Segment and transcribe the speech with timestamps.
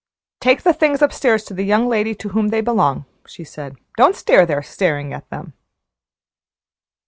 [0.39, 3.77] "Take the things upstairs to the young lady to whom they belong," she said.
[3.97, 5.53] "Don't stand there staring at them."